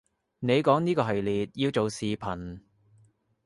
[0.39, 2.61] 你講呢個系列要做視頻